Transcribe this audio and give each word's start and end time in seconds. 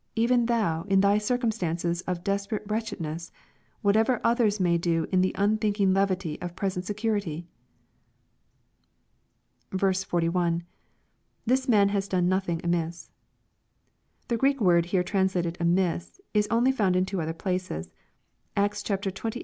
Even 0.15 0.47
thou, 0.47 0.81
in 0.89 1.01
thy 1.01 1.19
circumstances 1.19 2.01
of 2.07 2.23
desperate 2.23 2.65
wretchedness,— 2.65 3.31
whatever 3.83 4.19
others 4.23 4.59
may 4.59 4.75
do 4.75 5.05
in 5.11 5.21
the 5.21 5.35
un 5.35 5.59
thinking 5.59 5.93
levity 5.93 6.41
of 6.41 6.55
present 6.55 6.85
security?" 6.87 7.45
41.— 9.77 10.63
[This 11.45 11.69
man 11.69 11.89
has 11.89 12.07
done 12.07 12.27
nothing 12.27 12.59
amiss.] 12.63 13.11
The 14.27 14.37
Greek 14.37 14.59
word 14.59 14.87
here 14.87 15.03
transi 15.03 15.43
lated" 15.43 15.57
ambs," 15.61 16.19
is 16.33 16.47
only 16.49 16.71
found 16.71 16.95
in 16.95 17.05
two 17.05 17.21
other 17.21 17.33
places. 17.35 17.91
(Acts 18.57 18.83
xxviii. 18.83 19.39